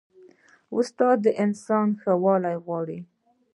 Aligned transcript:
استاد 0.77 1.17
د 1.25 1.27
انسان 1.43 1.87
ښه 2.01 2.13
والی 2.23 2.55
غواړي. 2.65 2.99